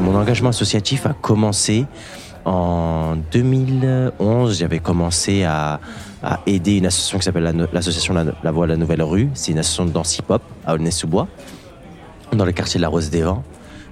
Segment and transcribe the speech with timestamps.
[0.00, 1.86] Mon engagement associatif a commencé
[2.44, 4.58] en 2011.
[4.58, 5.80] J'avais commencé à,
[6.46, 9.28] aider une association qui s'appelle l'association la, Voix à la Nouvelle Rue.
[9.34, 11.28] C'est une association de danse hip-hop à Aulnay-sous-Bois,
[12.32, 13.44] dans le quartier de la Rose des Vents.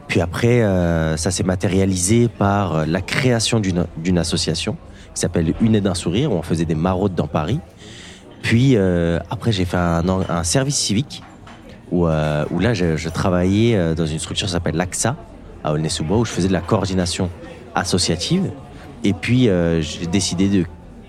[0.09, 4.77] Puis après, euh, ça s'est matérialisé par la création d'une association
[5.15, 7.61] qui s'appelle Une aide d'un sourire, où on faisait des maraudes dans Paris.
[8.43, 11.23] Puis euh, après, j'ai fait un, un, service civique
[11.91, 15.17] où, euh, où là, je, travaillais euh, dans une structure qui s'appelle l'AXA
[15.63, 17.31] à Aulnay-sous-Bois, où je faisais de la coordination
[17.75, 18.51] associative.
[19.03, 19.49] Et puis,
[19.81, 20.65] j'ai décidé de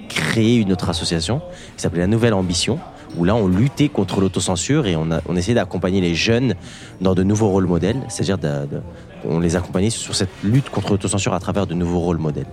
[0.09, 1.41] créer une autre association
[1.75, 2.79] qui s'appelait La Nouvelle Ambition,
[3.17, 6.55] où là, on luttait contre l'autocensure et on, essayait d'accompagner les jeunes
[7.01, 8.81] dans de nouveaux rôles modèles, c'est-à-dire de,
[9.27, 12.48] on les accompagnait sur cette lutte contre l'autocensure à travers de nouveaux rôles modèles.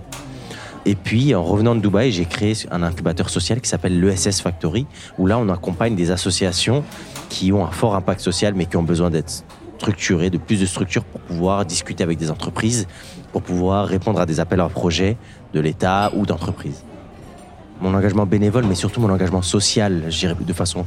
[0.85, 4.85] Et puis, en revenant de Dubaï, j'ai créé un incubateur social qui s'appelle l'ESS Factory,
[5.17, 6.83] où là, on accompagne des associations
[7.29, 9.45] qui ont un fort impact social, mais qui ont besoin d'être
[9.77, 12.87] structurées, de plus de structures pour pouvoir discuter avec des entreprises,
[13.31, 15.17] pour pouvoir répondre à des appels à projets
[15.53, 16.83] de l'État ou d'entreprises.
[17.81, 20.85] Mon engagement bénévole, mais surtout mon engagement social, je dirais de façon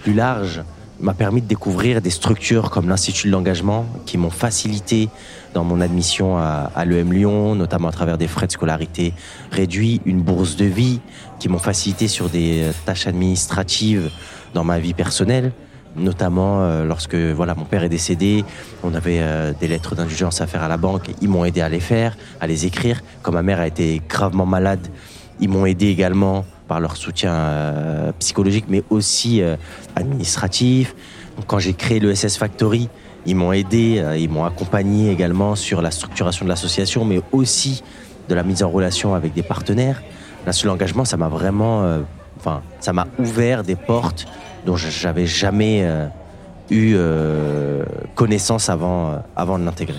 [0.00, 0.62] plus large,
[1.00, 5.08] m'a permis de découvrir des structures comme l'Institut de l'engagement qui m'ont facilité
[5.52, 9.12] dans mon admission à, l'EM Lyon, notamment à travers des frais de scolarité
[9.50, 11.00] réduits, une bourse de vie
[11.38, 14.10] qui m'ont facilité sur des euh, tâches administratives
[14.54, 15.52] dans ma vie personnelle
[15.96, 18.44] notamment euh, lorsque voilà mon père est décédé,
[18.82, 21.68] on avait euh, des lettres d'indulgence à faire à la banque, ils m'ont aidé à
[21.68, 23.00] les faire, à les écrire.
[23.22, 24.86] Quand ma mère a été gravement malade,
[25.40, 29.56] ils m'ont aidé également par leur soutien euh, psychologique, mais aussi euh,
[29.96, 30.94] administratif.
[31.46, 32.88] Quand j'ai créé le SS Factory,
[33.26, 37.82] ils m'ont aidé, euh, ils m'ont accompagné également sur la structuration de l'association, mais aussi
[38.28, 40.02] de la mise en relation avec des partenaires.
[40.46, 42.00] Là, l'engagement, ça m'a vraiment,
[42.38, 44.26] enfin, ça m'a ouvert des portes
[44.66, 45.88] dont j'avais jamais
[46.70, 46.96] eu
[48.14, 49.96] connaissance avant, avant de l'intégrer.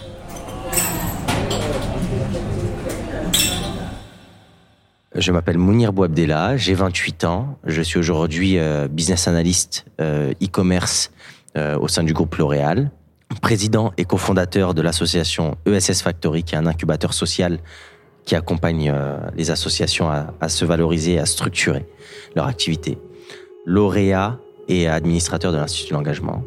[5.17, 7.57] Je m'appelle Mounir Bouabdella, j'ai 28 ans.
[7.63, 11.09] Je suis aujourd'hui euh, business analyst euh, e-commerce
[11.55, 12.91] euh, au sein du groupe L'Oréal,
[13.41, 17.59] président et cofondateur de l'association ESS Factory, qui est un incubateur social
[18.25, 18.93] qui accompagne
[19.37, 21.85] les associations à, se valoriser et à structurer
[22.35, 22.97] leur activité.
[23.65, 26.43] Lauréat et administrateur de l'Institut de l'engagement.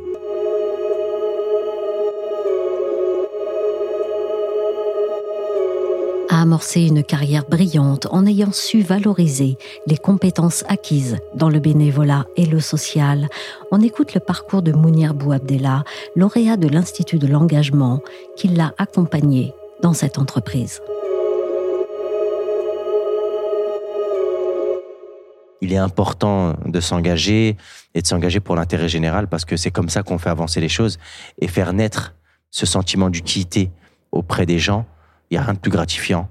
[6.41, 9.57] A une carrière brillante en ayant su valoriser
[9.89, 13.29] les compétences acquises dans le bénévolat et le social.
[13.73, 15.83] On écoute le parcours de Mounir Bouabdella,
[16.15, 18.03] lauréat de l'Institut de l'engagement,
[18.37, 20.81] qui l'a accompagné dans cette entreprise.
[25.61, 27.57] il est important de s'engager
[27.93, 30.69] et de s'engager pour l'intérêt général parce que c'est comme ça qu'on fait avancer les
[30.69, 31.01] choses
[31.41, 32.15] et faire naître
[32.53, 33.73] ce sentiment d'utilité
[34.13, 34.87] auprès des gens
[35.31, 36.29] il n'y a rien de plus gratifiant.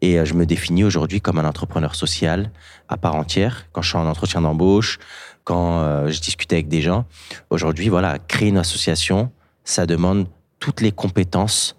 [0.00, 2.50] Et euh, je me définis aujourd'hui comme un entrepreneur social
[2.88, 3.66] à part entière.
[3.72, 4.98] Quand je suis en entretien d'embauche,
[5.44, 7.06] quand euh, je discute avec des gens,
[7.50, 9.30] aujourd'hui, voilà, créer une association,
[9.64, 10.26] ça demande
[10.58, 11.76] toutes les compétences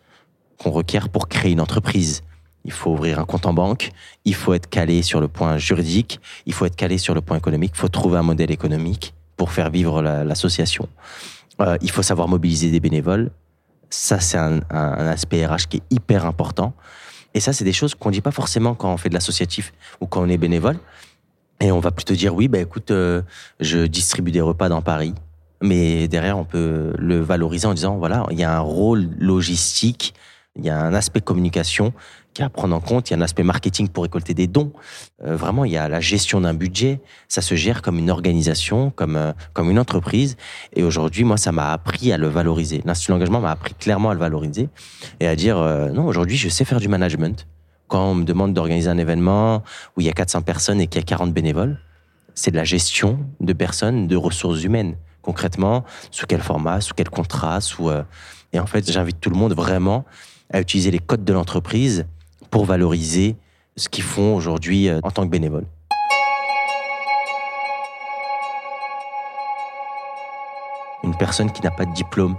[0.57, 2.23] qu'on requiert pour créer une entreprise.
[2.65, 3.91] Il faut ouvrir un compte en banque,
[4.23, 7.37] il faut être calé sur le point juridique, il faut être calé sur le point
[7.37, 10.87] économique, il faut trouver un modèle économique pour faire vivre l'association.
[11.59, 13.31] euh, il faut savoir mobiliser des bénévoles,
[13.93, 16.73] ça, c'est un, aspect RH qui est hyper important.
[17.33, 19.73] Et ça, c'est des choses qu'on ne dit pas forcément quand on fait de l'associatif
[20.01, 20.77] ou quand on est bénévole.
[21.59, 23.21] Et on va plutôt dire oui, bah écoute, euh,
[23.59, 25.13] je distribue des repas dans Paris.
[25.61, 30.13] Mais derrière, on peut le valoriser en disant voilà, il y a un rôle logistique,
[30.55, 31.93] il y a un aspect communication
[32.33, 33.09] qui à prendre en compte.
[33.09, 34.71] Il y a un aspect marketing pour récolter des dons.
[35.23, 36.99] Euh, vraiment, il y a la gestion d'un budget.
[37.27, 40.37] Ça se gère comme une organisation, comme euh, comme une entreprise.
[40.75, 42.81] Et aujourd'hui, moi, ça m'a appris à le valoriser.
[42.85, 44.69] L'Institut d'engagement m'a appris clairement à le valoriser
[45.19, 47.47] et à dire euh, non, aujourd'hui, je sais faire du management.
[47.87, 49.63] Quand on me demande d'organiser un événement
[49.97, 51.79] où il y a 400 personnes et qu'il y a 40 bénévoles,
[52.35, 54.97] c'est de la gestion de personnes, de ressources humaines.
[55.21, 57.89] Concrètement, sous quel format, sous quel contrat, sous
[58.53, 60.05] et en fait, j'invite tout le monde vraiment
[60.53, 62.05] à utiliser les codes de l'entreprise
[62.49, 63.35] pour valoriser
[63.75, 65.65] ce qu'ils font aujourd'hui euh, en tant que bénévoles.
[71.03, 72.37] Une personne qui n'a pas de diplôme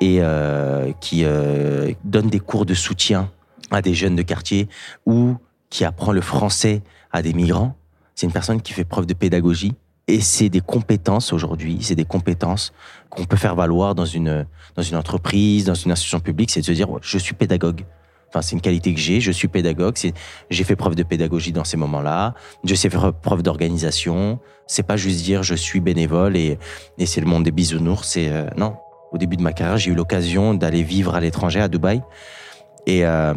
[0.00, 3.30] et euh, qui euh, donne des cours de soutien
[3.70, 4.68] à des jeunes de quartier
[5.06, 5.36] ou
[5.70, 7.74] qui apprend le français à des migrants,
[8.14, 9.74] c'est une personne qui fait preuve de pédagogie.
[10.06, 12.72] Et c'est des compétences aujourd'hui, c'est des compétences
[13.08, 14.46] qu'on peut faire valoir dans une,
[14.76, 17.84] dans une entreprise, dans une institution publique, c'est de se dire, je suis pédagogue
[18.34, 19.20] Enfin, c'est une qualité que j'ai.
[19.20, 19.94] Je suis pédagogue.
[20.50, 22.34] J'ai fait preuve de pédagogie dans ces moments-là.
[22.64, 24.40] Je sais faire preuve d'organisation.
[24.66, 26.58] C'est pas juste dire je suis bénévole et,
[26.98, 28.08] et c'est le monde des bisounours.
[28.08, 28.74] C'est euh, non.
[29.12, 32.02] Au début de ma carrière, j'ai eu l'occasion d'aller vivre à l'étranger, à Dubaï,
[32.84, 33.32] et euh,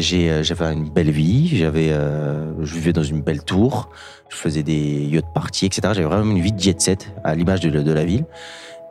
[0.00, 1.56] j'avais une belle vie.
[1.56, 3.90] J'avais, euh, je vivais dans une belle tour.
[4.28, 5.92] Je faisais des yacht parties, etc.
[5.94, 8.24] J'avais vraiment une vie de jet set à l'image de, la ville,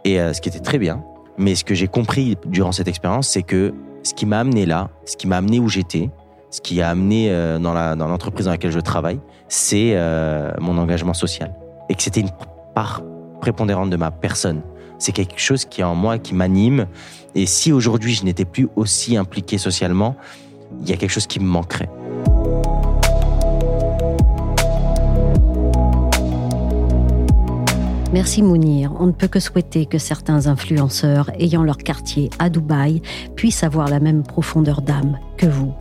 [0.03, 1.03] et euh, ce qui était très bien.
[1.37, 3.73] Mais ce que j'ai compris durant cette expérience, c'est que
[4.03, 6.09] ce qui m'a amené là, ce qui m'a amené où j'étais,
[6.51, 10.77] ce qui a amené euh, dans dans l'entreprise dans laquelle je travaille, c'est euh, mon
[10.77, 11.53] engagement social
[11.89, 12.31] et que c'était une
[12.75, 13.01] part
[13.41, 14.61] prépondérante de ma personne.
[14.97, 16.87] C'est quelque chose qui est en moi, qui m'anime.
[17.35, 20.15] Et si aujourd'hui je n'étais plus aussi impliqué socialement,
[20.81, 21.89] il y a quelque chose qui me manquerait.
[28.11, 28.91] Merci Mounir.
[28.99, 33.03] On ne peut que souhaiter que certains influenceurs ayant leur quartier à Dubaï
[33.35, 35.73] puissent avoir la même profondeur d'âme que vous.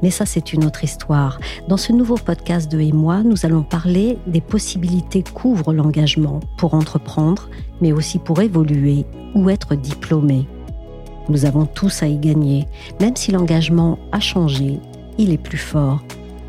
[0.00, 1.40] Mais ça, c'est une autre histoire.
[1.66, 6.74] Dans ce nouveau podcast de Et moi, nous allons parler des possibilités qu'ouvre l'engagement pour
[6.74, 7.48] entreprendre,
[7.80, 9.04] mais aussi pour évoluer
[9.34, 10.46] ou être diplômé.
[11.28, 12.66] Nous avons tous à y gagner.
[13.00, 14.78] Même si l'engagement a changé,
[15.16, 16.02] il est plus fort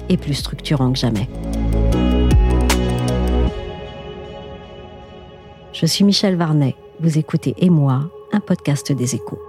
[0.09, 1.29] et plus structurant que jamais.
[5.71, 6.75] Je suis Michel Varnet.
[6.99, 9.39] Vous écoutez Et moi, un podcast des échos.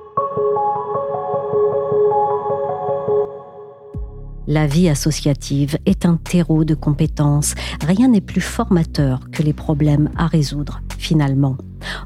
[4.49, 7.55] La vie associative est un terreau de compétences.
[7.85, 11.57] Rien n'est plus formateur que les problèmes à résoudre, finalement.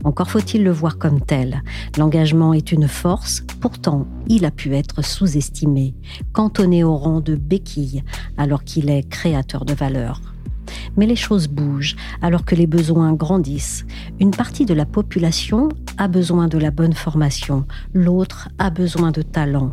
[0.05, 1.62] Encore faut-il le voir comme tel.
[1.99, 5.94] L'engagement est une force, pourtant il a pu être sous-estimé,
[6.32, 8.03] cantonné au rang de béquille,
[8.37, 10.21] alors qu'il est créateur de valeur.
[10.97, 13.85] Mais les choses bougent alors que les besoins grandissent.
[14.21, 15.69] Une partie de la population
[15.99, 19.73] a besoin de la bonne formation, l'autre a besoin de talent.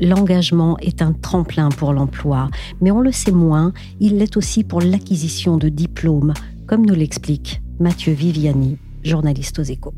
[0.00, 2.50] L'engagement est un tremplin pour l'emploi,
[2.80, 6.34] mais on le sait moins, il l'est aussi pour l'acquisition de diplômes,
[6.66, 9.94] comme nous l'explique Mathieu Viviani, journaliste aux échos.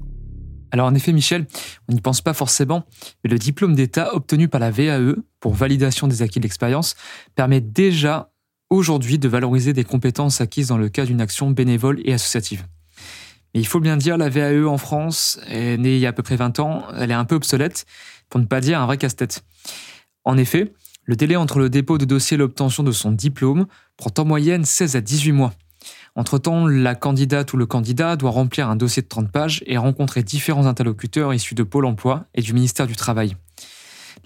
[0.72, 1.46] Alors en effet, Michel,
[1.88, 2.84] on n'y pense pas forcément,
[3.22, 6.96] mais le diplôme d'État obtenu par la VAE pour validation des acquis de l'expérience
[7.34, 8.32] permet déjà
[8.68, 12.66] aujourd'hui de valoriser des compétences acquises dans le cadre d'une action bénévole et associative.
[13.54, 16.12] Mais il faut bien dire, la VAE en France est née il y a à
[16.12, 17.86] peu près 20 ans, elle est un peu obsolète,
[18.28, 19.44] pour ne pas dire un vrai casse-tête.
[20.24, 20.74] En effet,
[21.04, 23.66] le délai entre le dépôt de dossier et l'obtention de son diplôme
[23.96, 25.54] prend en moyenne 16 à 18 mois.
[26.16, 30.22] Entre-temps, la candidate ou le candidat doit remplir un dossier de 30 pages et rencontrer
[30.22, 33.36] différents interlocuteurs issus de Pôle Emploi et du ministère du Travail.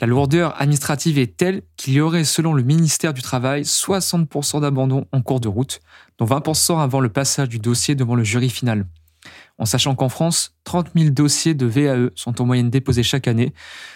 [0.00, 5.06] La lourdeur administrative est telle qu'il y aurait, selon le ministère du Travail, 60% d'abandon
[5.10, 5.80] en cours de route,
[6.18, 8.86] dont 20% avant le passage du dossier devant le jury final.
[9.58, 13.52] En sachant qu'en France, 30 000 dossiers de VAE sont en moyenne déposés chaque année,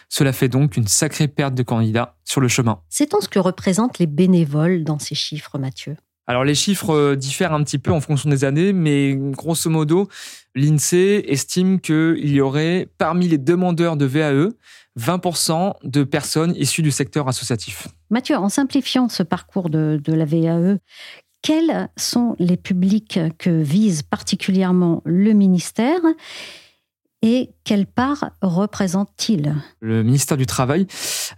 [0.08, 2.80] cela fait donc une sacrée perte de candidats sur le chemin.
[2.90, 5.96] Sait-on ce que représentent les bénévoles dans ces chiffres, Mathieu?
[6.26, 10.08] Alors les chiffres euh, diffèrent un petit peu en fonction des années, mais grosso modo,
[10.54, 14.48] l'INSEE estime qu'il y aurait parmi les demandeurs de VAE
[14.98, 17.88] 20% de personnes issues du secteur associatif.
[18.10, 20.78] Mathieu, en simplifiant ce parcours de, de la VAE,
[21.42, 26.00] quels sont les publics que vise particulièrement le ministère?
[27.26, 29.54] Et quelle part représente-t-il?
[29.80, 30.86] Le ministère du Travail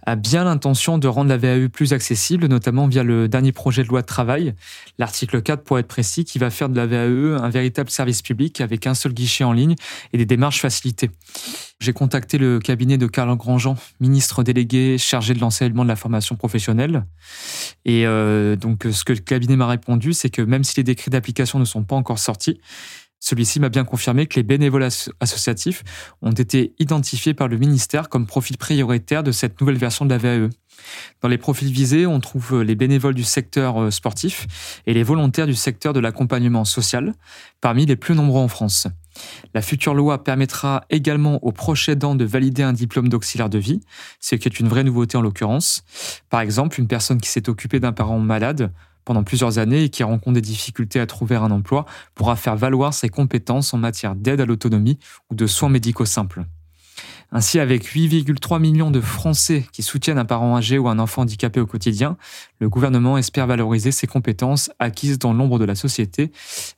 [0.05, 3.87] a bien l'intention de rendre la VAE plus accessible, notamment via le dernier projet de
[3.87, 4.53] loi de travail,
[4.97, 8.59] l'article 4 pour être précis, qui va faire de la VAE un véritable service public
[8.59, 9.75] avec un seul guichet en ligne
[10.11, 11.09] et des démarches facilitées.
[11.79, 16.35] J'ai contacté le cabinet de Carl Grandjean, ministre délégué chargé de l'enseignement de la formation
[16.35, 17.05] professionnelle.
[17.85, 21.11] Et euh, donc, ce que le cabinet m'a répondu, c'est que même si les décrets
[21.11, 22.59] d'application ne sont pas encore sortis,
[23.19, 24.87] celui-ci m'a bien confirmé que les bénévoles
[25.19, 25.83] associatifs
[26.21, 30.17] ont été identifiés par le ministère comme profil prioritaire de cette nouvelle version de la
[30.17, 30.49] VAE.
[31.21, 34.47] Dans les profils visés, on trouve les bénévoles du secteur euh, sportif
[34.85, 37.13] et les volontaires du secteur de l'accompagnement social,
[37.61, 38.87] parmi les plus nombreux en France.
[39.55, 43.81] La future loi permettra également aux proches aidants de valider un diplôme d'auxiliaire de vie,
[44.19, 45.83] ce qui est une vraie nouveauté en l'occurrence.
[46.29, 48.71] Par exemple, une personne qui s'est occupée d'un parent malade
[49.07, 52.93] pendant plusieurs années et qui rencontre des difficultés à trouver un emploi pourra faire valoir
[52.93, 54.99] ses compétences en matière d'aide à l'autonomie
[55.31, 56.43] ou de soins médicaux simples.
[57.31, 61.59] Ainsi, avec 8,3 millions de Français qui soutiennent un parent âgé ou un enfant handicapé
[61.59, 62.17] au quotidien,
[62.59, 66.31] le gouvernement espère valoriser ses compétences acquises dans l'ombre de la société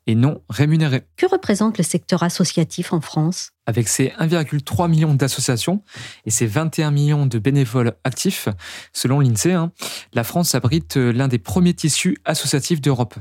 [0.07, 1.03] et non rémunérées.
[1.17, 3.51] Que représente le secteur associatif en France?
[3.67, 5.83] Avec ses 1,3 million d'associations
[6.25, 8.49] et ses 21 millions de bénévoles actifs,
[8.91, 9.71] selon l'INSEE, hein,
[10.13, 13.15] la France abrite l'un des premiers tissus associatifs d'Europe.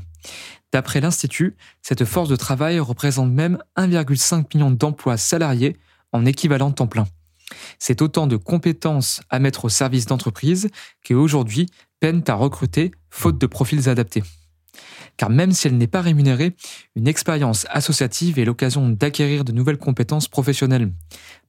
[0.72, 5.76] D'après l'Institut, cette force de travail représente même 1,5 million d'emplois salariés
[6.12, 7.06] en équivalent temps plein.
[7.78, 10.68] C'est autant de compétences à mettre au service d'entreprises
[11.02, 11.66] qui aujourd'hui
[12.00, 14.22] peinent à recruter faute de profils adaptés.
[15.16, 16.54] Car même si elle n'est pas rémunérée,
[16.94, 20.92] une expérience associative est l'occasion d'acquérir de nouvelles compétences professionnelles.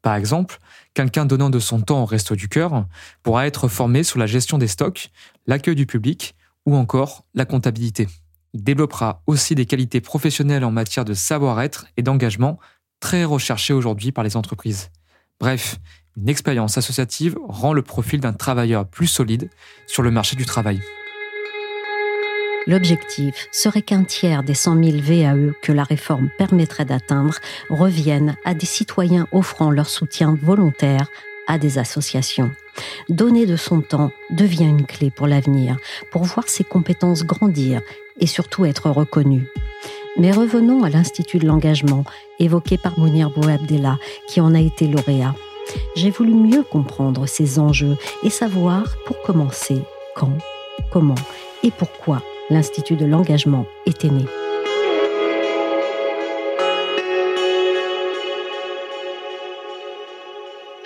[0.01, 0.59] Par exemple,
[0.95, 2.87] quelqu'un donnant de son temps au Resto du Cœur
[3.21, 5.11] pourra être formé sur la gestion des stocks,
[5.45, 8.07] l'accueil du public ou encore la comptabilité.
[8.53, 12.59] Il développera aussi des qualités professionnelles en matière de savoir-être et d'engagement
[12.99, 14.89] très recherchées aujourd'hui par les entreprises.
[15.39, 15.77] Bref,
[16.17, 19.49] une expérience associative rend le profil d'un travailleur plus solide
[19.87, 20.81] sur le marché du travail.
[22.67, 27.35] L'objectif serait qu'un tiers des 100 000 VAE que la réforme permettrait d'atteindre
[27.69, 31.07] reviennent à des citoyens offrant leur soutien volontaire
[31.47, 32.51] à des associations.
[33.07, 35.77] Donner de son temps devient une clé pour l'avenir,
[36.11, 37.81] pour voir ses compétences grandir
[38.19, 39.47] et surtout être reconnues.
[40.19, 42.03] Mais revenons à l'Institut de l'engagement,
[42.39, 43.97] évoqué par Mounir Bouabdella,
[44.27, 45.33] qui en a été lauréat.
[45.95, 49.81] J'ai voulu mieux comprendre ces enjeux et savoir, pour commencer,
[50.15, 50.37] quand,
[50.91, 51.15] comment
[51.63, 54.25] et pourquoi l'Institut de l'engagement était né.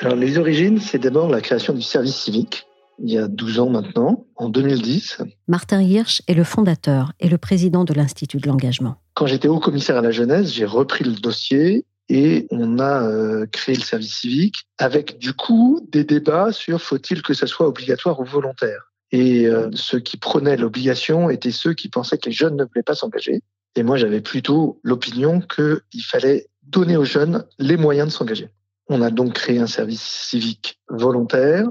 [0.01, 2.67] Alors, les origines, c'est d'abord la création du service civique,
[2.99, 5.23] il y a 12 ans maintenant, en 2010.
[5.47, 8.97] Martin Hirsch est le fondateur et le président de l'Institut de l'engagement.
[9.13, 13.45] Quand j'étais haut commissaire à la jeunesse, j'ai repris le dossier et on a euh,
[13.45, 18.19] créé le service civique avec du coup des débats sur faut-il que ça soit obligatoire
[18.19, 18.91] ou volontaire.
[19.11, 22.83] Et euh, ceux qui prenaient l'obligation étaient ceux qui pensaient que les jeunes ne voulaient
[22.83, 23.41] pas s'engager.
[23.75, 28.49] Et moi, j'avais plutôt l'opinion qu'il fallait donner aux jeunes les moyens de s'engager.
[28.87, 31.67] On a donc créé un service civique volontaire.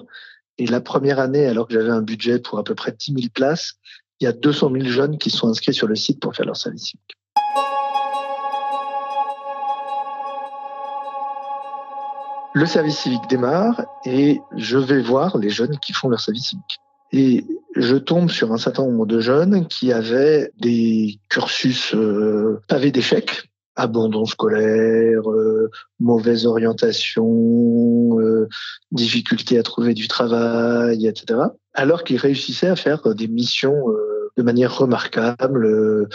[0.59, 3.27] Et la première année, alors que j'avais un budget pour à peu près 10 000
[3.35, 3.75] places,
[4.21, 6.57] il y a 200 000 jeunes qui sont inscrits sur le site pour faire leur
[6.57, 7.17] service civique.
[12.55, 16.79] Le service civique démarre et je vais voir les jeunes qui font leur service civique.
[17.13, 22.91] Et je tombe sur un certain nombre de jeunes qui avaient des cursus euh, pavés
[22.91, 28.49] d'échecs, abandon scolaire, euh, mauvaise orientation, euh,
[28.91, 31.41] difficulté à trouver du travail, etc.
[31.75, 36.09] Alors qu'ils réussissaient à faire des missions euh, de manière remarquable,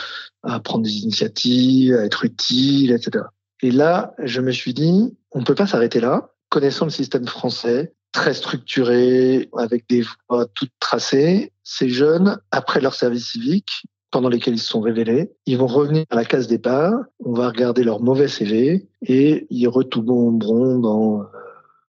[0.44, 3.26] à prendre des initiatives, à être utiles, etc.
[3.62, 6.32] Et là, je me suis dit, on ne peut pas s'arrêter là.
[6.50, 11.52] Connaissant le système français, très structurés, avec des voies toutes tracées.
[11.64, 16.06] Ces jeunes, après leur service civique, pendant lesquels ils se sont révélés, ils vont revenir
[16.10, 16.92] à la case départ,
[17.24, 21.26] on va regarder leur mauvais CV et ils retomberont dans euh,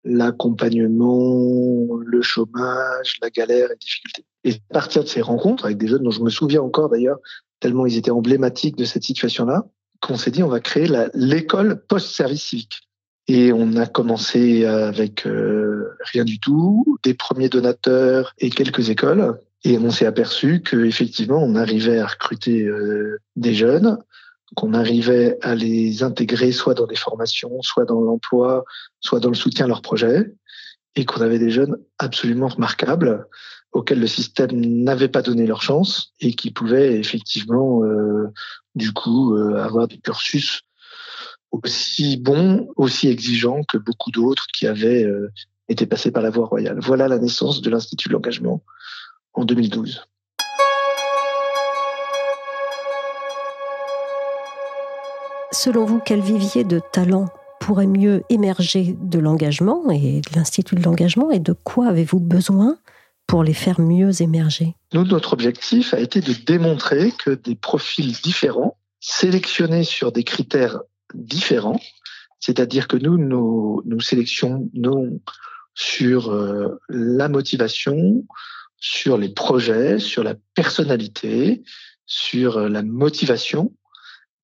[0.04, 4.26] l'accompagnement, le chômage, la galère et les difficultés.
[4.44, 7.20] Et à partir de ces rencontres avec des jeunes dont je me souviens encore d'ailleurs,
[7.60, 9.66] tellement ils étaient emblématiques de cette situation-là,
[10.02, 12.82] qu'on s'est dit on va créer l'école post-service civique.
[13.28, 19.40] Et on a commencé avec euh, rien du tout, des premiers donateurs et quelques écoles.
[19.64, 23.98] Et on s'est aperçu qu'effectivement, on arrivait à recruter euh, des jeunes,
[24.56, 28.64] qu'on arrivait à les intégrer soit dans des formations, soit dans l'emploi,
[29.00, 30.32] soit dans le soutien à leurs projets,
[30.96, 33.28] et qu'on avait des jeunes absolument remarquables
[33.72, 38.32] auxquels le système n'avait pas donné leur chance et qui pouvaient effectivement, euh,
[38.76, 40.62] du coup, avoir des cursus
[41.64, 45.32] aussi bon, aussi exigeant que beaucoup d'autres qui avaient euh,
[45.70, 46.80] été passés par la voie royale.
[46.82, 48.62] Voilà la naissance de l'Institut de l'engagement
[49.34, 50.06] en 2012.
[55.52, 57.28] Selon vous, quel vivier de talent
[57.62, 62.78] pourrait mieux émerger de l'engagement et de l'Institut de l'engagement et de quoi avez-vous besoin
[63.26, 64.76] pour les faire mieux émerger?
[64.94, 70.82] Nous, notre objectif a été de démontrer que des profils différents, sélectionnés sur des critères
[71.16, 71.80] différents.
[72.40, 75.22] C'est-à-dire que nous, nous, sélectionnons
[75.74, 78.24] sur euh, la motivation,
[78.78, 81.64] sur les projets, sur la personnalité,
[82.06, 83.74] sur euh, la motivation,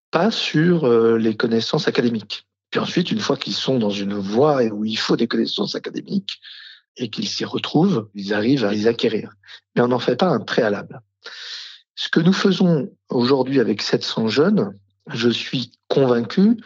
[0.09, 2.47] pas sur euh, les connaissances académiques.
[2.69, 6.39] Puis ensuite, une fois qu'ils sont dans une voie où il faut des connaissances académiques
[6.97, 9.33] et qu'ils s'y retrouvent, ils arrivent à les acquérir.
[9.75, 11.01] Mais on n'en fait pas un préalable.
[11.95, 14.73] Ce que nous faisons aujourd'hui avec 700 jeunes,
[15.13, 16.57] je suis convaincu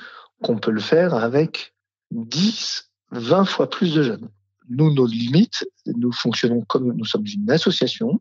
[0.42, 1.74] qu'on peut le faire avec
[2.12, 4.30] 10, 20 fois plus de jeunes.
[4.70, 8.20] Nous, nos limites, nous fonctionnons comme nous sommes une association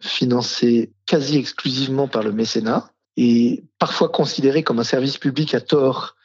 [0.00, 6.16] financée quasi exclusivement par le mécénat et parfois considérée comme un service public à tort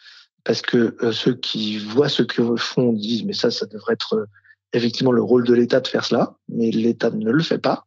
[0.44, 4.16] parce que euh, ceux qui voient ce que font disent mais ça, ça devrait être
[4.16, 4.26] euh,
[4.74, 7.86] effectivement le rôle de l'État de faire cela, mais l'État ne le fait pas.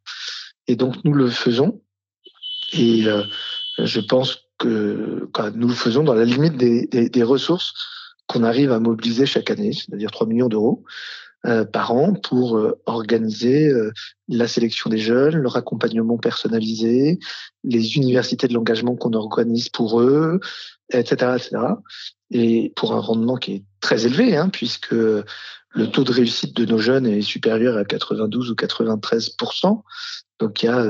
[0.66, 1.82] Et donc nous le faisons.
[2.72, 3.24] Et euh,
[3.78, 7.74] je pense que nous le faisons dans la limite des, des, des ressources
[8.26, 10.84] qu'on arrive à mobiliser chaque année, c'est-à-dire 3 millions d'euros
[11.44, 13.92] euh, par an pour euh, organiser euh,
[14.28, 17.18] la sélection des jeunes, leur accompagnement personnalisé,
[17.64, 20.38] les universités de l'engagement qu'on organise pour eux,
[20.92, 21.50] etc., etc.
[22.30, 26.64] Et pour un rendement qui est très élevé, hein, puisque le taux de réussite de
[26.64, 29.82] nos jeunes est supérieur à 92 ou 93%
[30.38, 30.84] donc il y a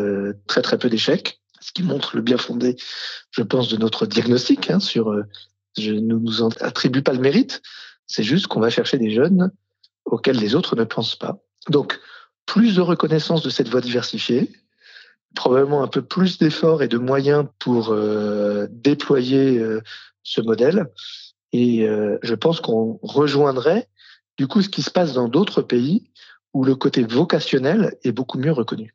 [0.46, 2.76] très très peu d'échecs, ce qui montre le bien fondé,
[3.30, 5.14] je pense, de notre diagnostic hein, sur
[5.78, 7.62] je ne nous attribue pas le mérite,
[8.06, 9.50] c'est juste qu'on va chercher des jeunes
[10.04, 11.38] auxquels les autres ne pensent pas.
[11.68, 11.98] Donc,
[12.46, 14.50] plus de reconnaissance de cette voie diversifiée,
[15.34, 19.80] probablement un peu plus d'efforts et de moyens pour euh, déployer euh,
[20.22, 20.86] ce modèle.
[21.52, 23.88] Et euh, je pense qu'on rejoindrait
[24.38, 26.10] du coup ce qui se passe dans d'autres pays
[26.52, 28.94] où le côté vocationnel est beaucoup mieux reconnu.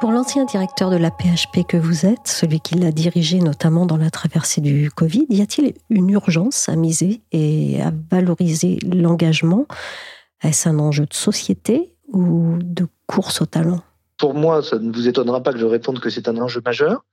[0.00, 3.98] Pour l'ancien directeur de la PHP que vous êtes, celui qui l'a dirigé notamment dans
[3.98, 9.66] la traversée du Covid, y a-t-il une urgence à miser et à valoriser l'engagement?
[10.42, 13.82] Est-ce un enjeu de société ou de course au talent?
[14.16, 17.04] Pour moi, ça ne vous étonnera pas que je réponde que c'est un enjeu majeur,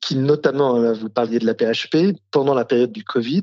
[0.00, 3.42] qui notamment, vous parliez de la PHP, pendant la période du Covid,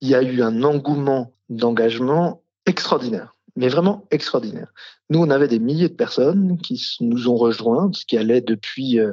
[0.00, 4.72] il y a eu un engouement d'engagement extraordinaire mais vraiment extraordinaire.
[5.10, 9.12] Nous, on avait des milliers de personnes qui nous ont rejoints, qui allaient depuis euh,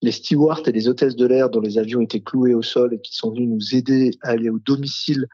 [0.00, 3.00] les stewards et les hôtesses de l'air dont les avions étaient cloués au sol et
[3.02, 5.26] qui sont venus nous aider à aller au domicile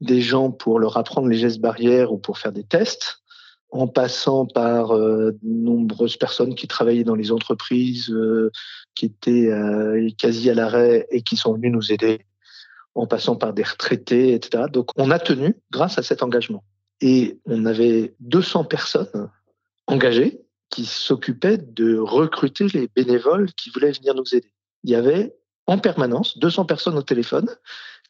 [0.00, 3.22] des gens pour leur apprendre les gestes barrières ou pour faire des tests,
[3.70, 8.52] en passant par euh, de nombreuses personnes qui travaillaient dans les entreprises, euh,
[8.94, 9.50] qui étaient
[10.16, 12.20] quasi à l'arrêt et qui sont venus nous aider,
[12.94, 14.66] en passant par des retraités, etc.
[14.72, 16.62] Donc on a tenu grâce à cet engagement.
[17.00, 19.30] Et on avait 200 personnes
[19.86, 24.52] engagées qui s'occupaient de recruter les bénévoles qui voulaient venir nous aider.
[24.84, 25.34] Il y avait
[25.66, 27.48] en permanence 200 personnes au téléphone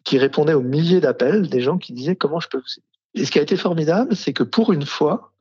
[0.04, 2.86] qui répondaient aux milliers d'appels des gens qui disaient comment je peux vous aider?
[3.14, 5.32] Et ce qui a été formidable, c'est que pour une fois,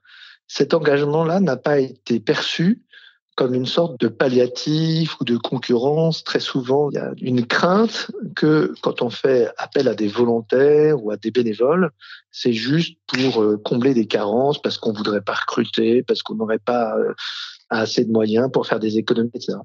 [0.47, 2.83] cet engagement-là n'a pas été perçu
[3.39, 6.25] comme une sorte de palliatif ou de concurrence.
[6.25, 11.01] Très souvent, il y a une crainte que quand on fait appel à des volontaires
[11.01, 11.91] ou à des bénévoles,
[12.31, 16.59] c'est juste pour euh, combler des carences, parce qu'on voudrait pas recruter, parce qu'on n'aurait
[16.59, 17.13] pas euh,
[17.69, 19.57] assez de moyens pour faire des économies, etc.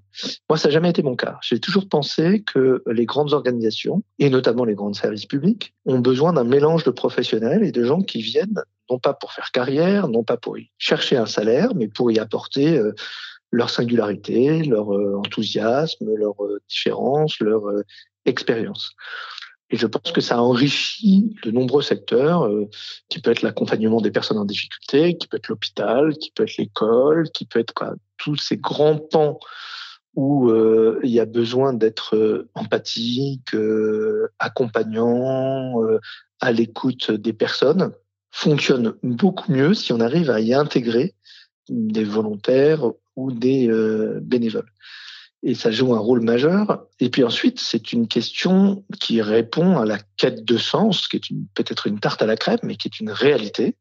[0.49, 1.39] Moi, ça n'a jamais été mon cas.
[1.43, 6.33] J'ai toujours pensé que les grandes organisations, et notamment les grands services publics, ont besoin
[6.33, 10.25] d'un mélange de professionnels et de gens qui viennent non pas pour faire carrière, non
[10.25, 12.95] pas pour y chercher un salaire, mais pour y apporter euh,
[13.55, 17.83] leur singularité, leur euh, enthousiasme, leur euh, différence, leur euh,
[18.25, 18.93] expérience.
[19.71, 22.49] Et je pense que ça enrichit de nombreux secteurs,
[23.09, 26.59] qui peut être l'accompagnement des personnes en difficulté, qui peut être l'hôpital, qui peut être
[26.59, 29.41] l'école, qui peut être tous ces grands pans
[30.15, 30.53] où
[31.03, 33.57] il y a besoin d'être empathique,
[34.39, 35.81] accompagnant,
[36.41, 37.91] à l'écoute des personnes,
[38.31, 41.15] fonctionne beaucoup mieux si on arrive à y intégrer
[41.69, 44.71] des volontaires ou des euh, bénévoles.
[45.43, 46.87] Et ça joue un rôle majeur.
[47.01, 51.35] Et puis ensuite, c'est une question qui répond à la quête de sens, qui est
[51.55, 53.77] peut-être une tarte à la crème, mais qui est une réalité.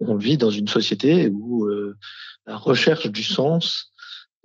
[0.00, 1.96] On vit dans une société où euh,
[2.46, 3.92] la recherche du sens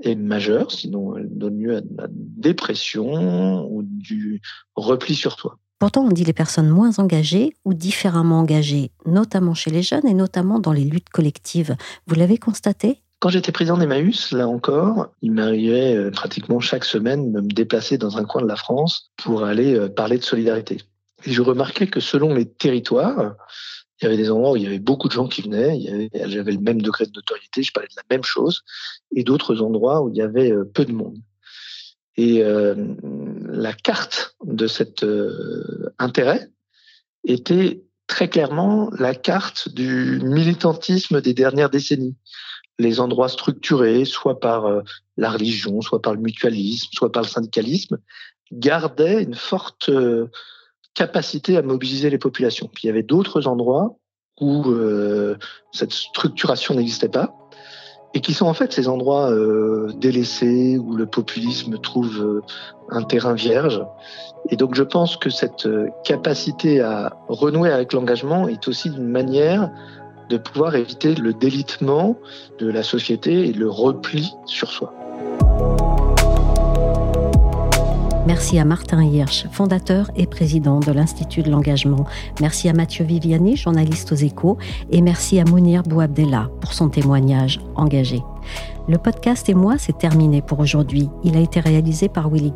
[0.03, 4.41] est majeure, sinon elle donne lieu à de la dépression ou du
[4.75, 5.57] repli sur toi.
[5.81, 10.13] Pourtant, on dit les personnes moins engagées ou différemment engagées, notamment chez les jeunes et
[10.13, 11.75] notamment dans les luttes collectives.
[12.05, 13.01] Vous l'avez constaté?
[13.19, 17.97] Quand j'étais président d'Emmaüs, là encore, il m'arrivait euh, pratiquement chaque semaine de me déplacer
[17.97, 20.77] dans un coin de la France pour aller euh, parler de solidarité.
[21.25, 23.33] Et je remarquais que selon les territoires,
[23.99, 26.51] il y avait des endroits où il y avait beaucoup de gens qui venaient, j'avais
[26.51, 28.61] le même degré de notoriété, je parlais de la même chose,
[29.15, 31.17] et d'autres endroits où il y avait euh, peu de monde.
[32.17, 35.06] Et la carte de cet
[35.97, 36.52] intérêt
[37.24, 42.15] était très clairement la carte du militantisme des dernières décennies
[42.82, 44.82] les endroits structurés, soit par euh,
[45.15, 47.97] la religion, soit par le mutualisme, soit par le syndicalisme,
[48.52, 50.28] gardaient une forte euh,
[50.93, 52.69] capacité à mobiliser les populations.
[52.74, 53.97] Puis il y avait d'autres endroits
[54.39, 55.38] où euh,
[55.71, 57.36] cette structuration n'existait pas
[58.13, 59.32] et qui sont en fait ces endroits
[59.95, 62.41] délaissés où le populisme trouve
[62.89, 63.82] un terrain vierge.
[64.50, 65.67] Et donc je pense que cette
[66.04, 69.69] capacité à renouer avec l'engagement est aussi une manière
[70.30, 72.17] de pouvoir éviter le délitement
[72.60, 74.93] de la société et le repli sur soi.
[78.27, 82.05] Merci à Martin Hirsch, fondateur et président de l'Institut de l'engagement.
[82.39, 84.60] Merci à Mathieu Viviani, journaliste aux échos.
[84.91, 88.21] Et merci à Mounir Bouabdella pour son témoignage engagé.
[88.87, 91.09] Le podcast et moi, c'est terminé pour aujourd'hui.
[91.23, 92.51] Il a été réalisé par Willy.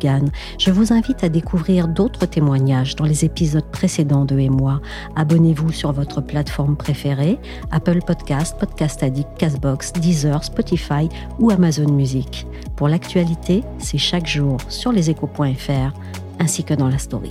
[0.58, 4.80] Je vous invite à découvrir d'autres témoignages dans les épisodes précédents de Et.
[5.14, 7.38] Abonnez-vous sur votre plateforme préférée,
[7.70, 11.08] Apple Podcast, Podcast Addict, Castbox, Deezer, Spotify
[11.38, 12.46] ou Amazon Music.
[12.76, 15.98] Pour l'actualité, c'est chaque jour sur leséchos.fr
[16.38, 17.30] ainsi que dans la story.